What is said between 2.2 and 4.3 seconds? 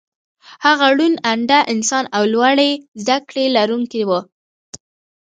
لوړې زدکړې لرونکی و